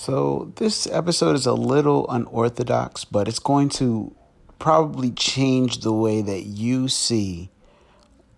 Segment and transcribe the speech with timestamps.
[0.00, 4.16] So, this episode is a little unorthodox, but it's going to
[4.58, 7.50] probably change the way that you see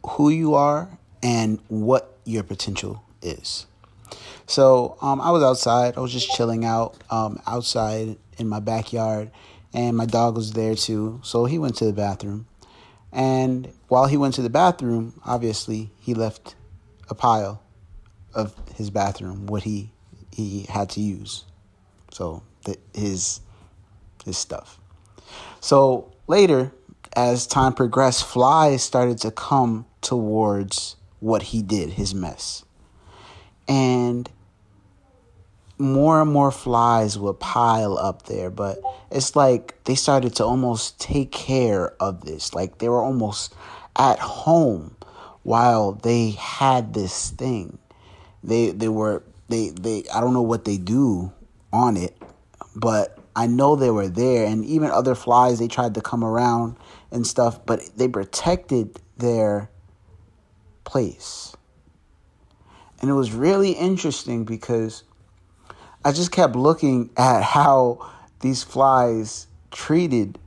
[0.04, 3.66] who you are and what your potential is.
[4.44, 5.96] So, um, I was outside.
[5.96, 9.30] I was just chilling out um, outside in my backyard,
[9.72, 11.20] and my dog was there too.
[11.22, 12.48] So, he went to the bathroom.
[13.12, 16.56] And while he went to the bathroom, obviously, he left
[17.08, 17.62] a pile
[18.34, 19.92] of his bathroom, what he,
[20.32, 21.44] he had to use.
[22.12, 23.40] So the, his
[24.24, 24.78] his stuff.
[25.60, 26.72] So later,
[27.16, 32.64] as time progressed, flies started to come towards what he did, his mess.
[33.66, 34.28] And
[35.78, 41.00] more and more flies would pile up there, but it's like they started to almost
[41.00, 42.54] take care of this.
[42.54, 43.54] Like they were almost
[43.96, 44.96] at home
[45.42, 47.78] while they had this thing.
[48.44, 51.32] They they were they they I don't know what they do
[51.72, 52.16] on it,
[52.76, 54.46] but I know they were there.
[54.46, 56.76] And even other flies, they tried to come around
[57.10, 59.70] and stuff, but they protected their
[60.84, 61.56] place.
[63.00, 65.02] And it was really interesting because
[66.04, 70.38] I just kept looking at how these flies treated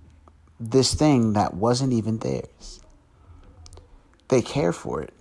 [0.60, 2.80] this thing that wasn't even theirs.
[4.30, 5.14] They cared for it.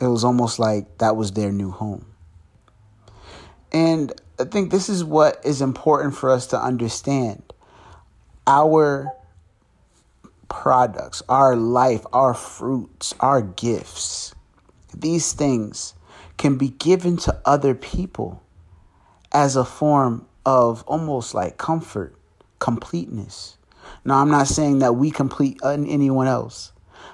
[0.00, 2.06] It was almost like that was their new home.
[3.72, 7.42] And I think this is what is important for us to understand.
[8.46, 9.12] Our
[10.48, 14.34] products, our life, our fruits, our gifts,
[14.96, 15.94] these things
[16.38, 18.42] can be given to other people
[19.30, 22.16] as a form of almost like comfort,
[22.58, 23.58] completeness.
[24.04, 26.72] Now, I'm not saying that we complete anyone else.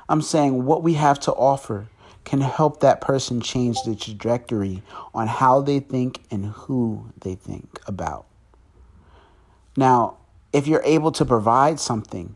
[0.08, 1.88] I'm saying what we have to offer
[2.26, 4.82] can help that person change the trajectory
[5.14, 8.26] on how they think and who they think about.
[9.76, 10.16] Now,
[10.52, 12.34] if you're able to provide something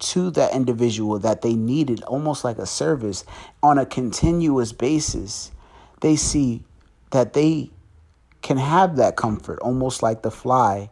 [0.00, 3.24] to that individual that they needed, almost like a service,
[3.62, 5.52] on a continuous basis,
[6.00, 6.64] they see
[7.12, 7.70] that they
[8.42, 10.90] can have that comfort, almost like the fly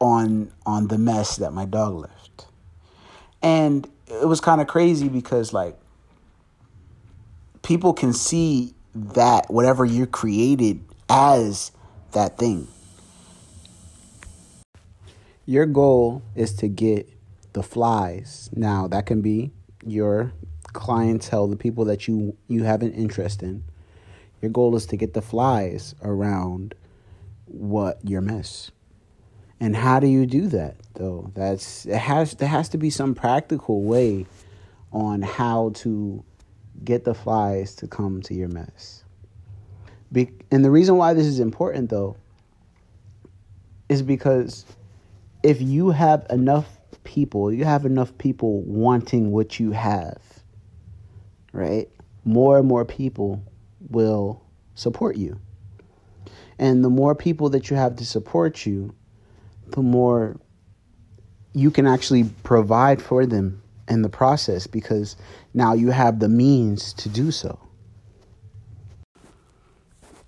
[0.00, 2.46] on on the mess that my dog left.
[3.40, 5.79] And it was kind of crazy because like
[7.62, 11.72] people can see that whatever you created as
[12.12, 12.66] that thing.
[15.46, 17.08] Your goal is to get
[17.52, 18.50] the flies.
[18.52, 19.50] Now, that can be
[19.84, 20.32] your
[20.72, 23.64] clientele, the people that you you have an interest in.
[24.40, 26.74] Your goal is to get the flies around
[27.46, 28.70] what your mess.
[29.58, 31.30] And how do you do that though?
[31.34, 34.26] That's it has there has to be some practical way
[34.92, 36.24] on how to
[36.84, 39.04] get the flies to come to your mess.
[40.12, 42.16] Be- and the reason why this is important, though,
[43.88, 44.64] is because
[45.42, 50.20] if you have enough people, you have enough people wanting what you have,
[51.52, 51.88] right?
[52.24, 53.42] More and more people
[53.88, 54.42] will
[54.74, 55.40] support you.
[56.58, 58.94] And the more people that you have to support you,
[59.68, 60.38] the more
[61.52, 65.16] you can actually provide for them in the process because
[65.52, 67.58] now you have the means to do so.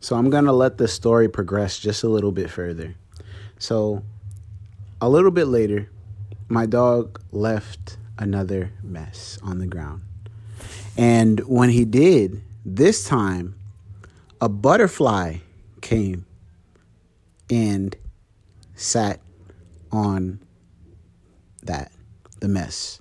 [0.00, 2.96] So I'm going to let the story progress just a little bit further.
[3.58, 4.02] So
[5.00, 5.88] a little bit later,
[6.48, 10.02] my dog left another mess on the ground.
[10.96, 13.54] And when he did, this time
[14.40, 15.36] a butterfly
[15.80, 16.26] came
[17.48, 17.94] and
[18.74, 19.20] sat
[19.92, 20.40] on
[21.62, 21.92] that,
[22.40, 23.00] the mess.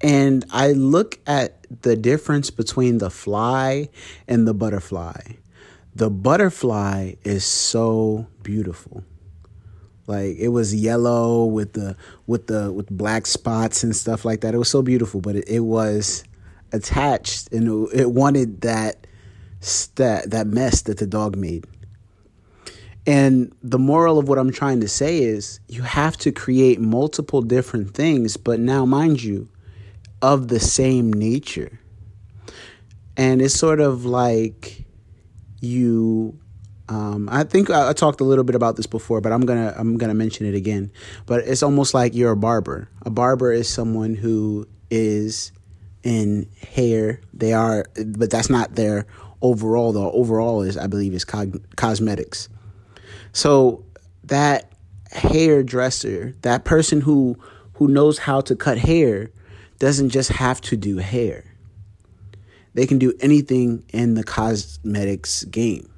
[0.00, 3.88] And I look at the difference between the fly
[4.28, 5.20] and the butterfly.
[5.94, 9.04] The butterfly is so beautiful.
[10.06, 11.96] Like it was yellow with the
[12.26, 14.54] with the with black spots and stuff like that.
[14.54, 16.24] It was so beautiful, but it, it was
[16.72, 19.06] attached and it, wanted that
[19.94, 21.64] that that mess that the dog made.
[23.06, 27.42] And the moral of what I'm trying to say is you have to create multiple
[27.42, 29.48] different things, but now mind you,
[30.24, 31.78] of the same nature.
[33.14, 34.86] And it's sort of like
[35.60, 36.38] you
[36.88, 39.74] um, I think I, I, talked a little bit about this before, but I'm gonna
[39.76, 40.90] I'm gonna mention it again.
[41.26, 42.90] But it's almost like you're a barber.
[43.06, 45.52] A barber is someone who is
[46.02, 47.20] in hair.
[47.32, 49.06] They are, but that's not their
[49.40, 49.92] overall.
[49.92, 52.50] The overall is, I believe, is cosmetics.
[53.32, 53.84] So
[54.24, 54.70] that
[55.10, 57.36] hairdresser, that person who
[57.74, 59.30] who knows how to cut hair,
[59.78, 61.44] doesn't just have to do hair.
[62.74, 65.88] They can do anything in the cosmetics game.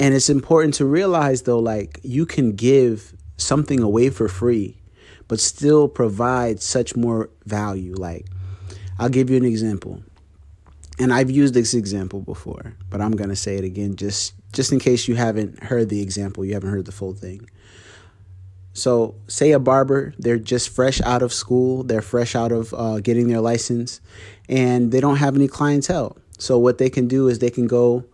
[0.00, 4.76] And it's important to realize though, like you can give something away for free,
[5.28, 7.94] but still provide such more value.
[7.94, 8.26] Like,
[8.98, 10.02] I'll give you an example.
[10.98, 14.80] And I've used this example before, but I'm gonna say it again just just in
[14.80, 17.48] case you haven't heard the example, you haven't heard the full thing.
[18.72, 23.00] So, say a barber, they're just fresh out of school, they're fresh out of uh,
[23.00, 24.00] getting their license,
[24.48, 26.16] and they don't have any clientele.
[26.38, 28.04] So, what they can do is they can go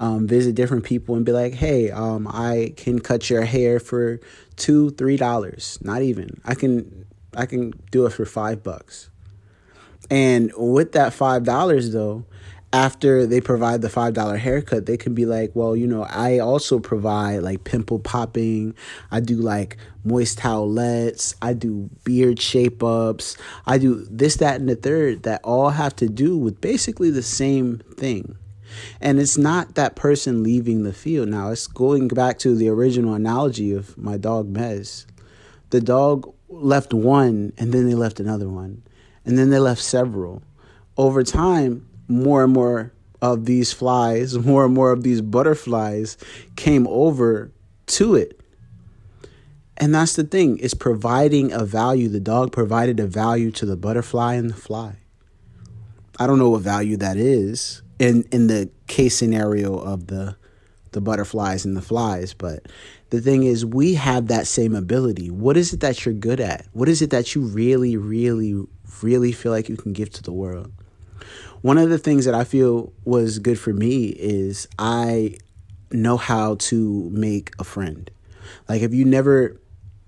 [0.00, 4.20] um, visit different people and be like, hey, um, I can cut your hair for
[4.56, 6.40] two, three dollars, not even.
[6.44, 7.04] I can,
[7.36, 9.10] I can do it for five bucks.
[10.10, 12.24] And with that five dollars, though,
[12.72, 16.38] after they provide the five dollar haircut, they can be like, well, you know, I
[16.38, 18.74] also provide like pimple popping.
[19.10, 21.34] I do like moist towelettes.
[21.40, 23.36] I do beard shape ups.
[23.66, 27.22] I do this, that, and the third that all have to do with basically the
[27.22, 28.36] same thing.
[29.00, 31.30] And it's not that person leaving the field.
[31.30, 35.06] Now, it's going back to the original analogy of my dog Mez.
[35.70, 38.82] The dog left one and then they left another one.
[39.24, 40.42] And then they left several.
[40.96, 46.16] Over time, more and more of these flies, more and more of these butterflies
[46.56, 47.52] came over
[47.86, 48.40] to it.
[49.76, 52.08] And that's the thing, it's providing a value.
[52.08, 54.96] The dog provided a value to the butterfly and the fly.
[56.18, 60.36] I don't know what value that is in in the case scenario of the
[60.92, 62.66] the butterflies and the flies, but
[63.10, 65.30] the thing is we have that same ability.
[65.30, 66.66] What is it that you're good at?
[66.72, 68.66] What is it that you really really
[69.00, 70.72] really feel like you can give to the world?
[71.62, 75.36] One of the things that I feel was good for me is I
[75.90, 78.10] know how to make a friend.
[78.68, 79.60] Like if you never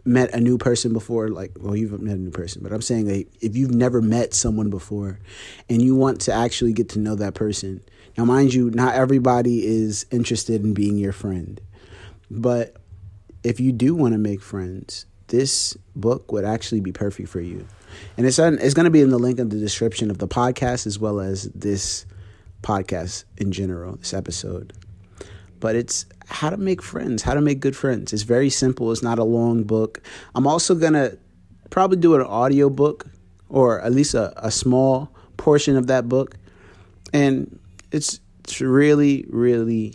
[0.04, 3.08] met a new person before, like well you've met a new person, but I'm saying
[3.08, 5.18] like if you've never met someone before
[5.68, 7.82] and you want to actually get to know that person.
[8.16, 11.60] Now mind you, not everybody is interested in being your friend.
[12.30, 12.76] But
[13.42, 17.66] if you do want to make friends, this book would actually be perfect for you.
[18.16, 20.86] And it's it's going to be in the link in the description of the podcast
[20.86, 22.06] as well as this
[22.62, 24.72] podcast in general, this episode.
[25.58, 28.12] But it's how to make friends, how to make good friends.
[28.12, 28.92] It's very simple.
[28.92, 30.00] It's not a long book.
[30.34, 31.18] I'm also going to
[31.70, 33.06] probably do an audio book
[33.48, 36.36] or at least a, a small portion of that book.
[37.12, 37.58] And
[37.92, 39.94] it's it's really really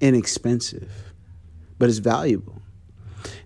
[0.00, 0.90] inexpensive,
[1.78, 2.61] but it's valuable.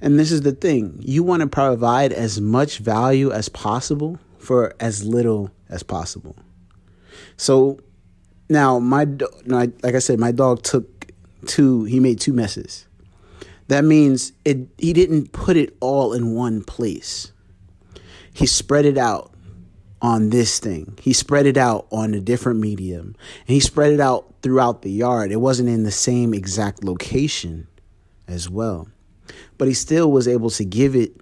[0.01, 4.75] And this is the thing you want to provide as much value as possible for
[4.79, 6.37] as little as possible.
[7.37, 7.81] So
[8.49, 9.05] now, my
[9.47, 11.11] like I said, my dog took
[11.47, 12.87] two, he made two messes.
[13.69, 17.33] That means it, he didn't put it all in one place.
[18.33, 19.33] He spread it out
[20.01, 20.97] on this thing.
[21.01, 23.17] He spread it out on a different medium.
[23.47, 25.33] And he spread it out throughout the yard.
[25.33, 27.67] It wasn't in the same exact location
[28.29, 28.89] as well
[29.59, 31.13] but he still was able to give it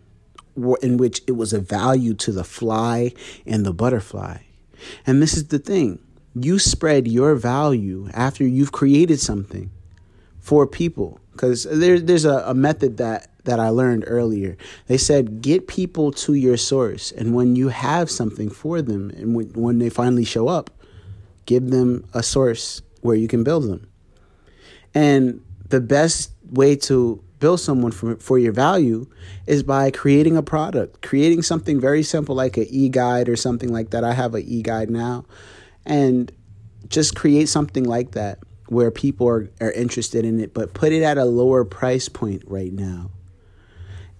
[0.82, 3.12] in which it was a value to the fly
[3.46, 4.38] and the butterfly.
[5.06, 5.98] And this is the thing
[6.34, 9.70] you spread your value after you've created something
[10.40, 11.20] for people.
[11.32, 14.56] Because there, there's a, a method that, that I learned earlier.
[14.86, 17.12] They said, get people to your source.
[17.12, 20.70] And when you have something for them, and when, when they finally show up,
[21.46, 23.88] give them a source where you can build them.
[24.94, 29.06] And the best way to build someone for, for your value
[29.46, 33.90] is by creating a product, creating something very simple like an e-guide or something like
[33.90, 34.04] that.
[34.04, 35.24] I have an e-guide now.
[35.84, 36.32] And
[36.88, 41.02] just create something like that where people are, are interested in it, but put it
[41.02, 43.10] at a lower price point right now.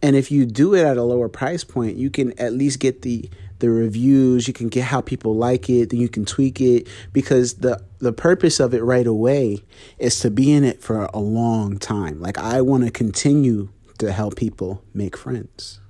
[0.03, 3.03] And if you do it at a lower price point, you can at least get
[3.03, 3.31] the
[3.64, 7.54] the reviews, you can get how people like it, then you can tweak it because
[7.54, 9.64] the the purpose of it right away
[9.99, 12.21] is to be in it for a long time.
[12.21, 15.80] Like I want to continue to help people make friends.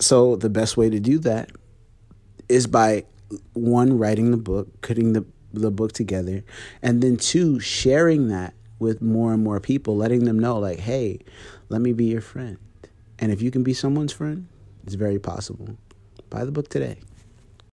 [0.00, 1.50] So the best way to do that
[2.48, 3.04] is by
[3.52, 6.42] one writing the book, putting the the book together,
[6.82, 11.20] and then two sharing that with more and more people, letting them know like, "Hey,
[11.68, 12.56] let me be your friend."
[13.20, 14.48] And if you can be someone's friend,
[14.84, 15.76] it's very possible.
[16.30, 16.96] Buy the book today.